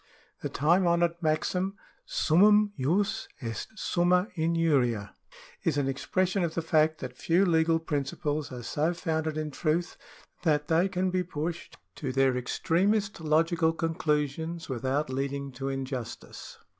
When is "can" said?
10.89-11.11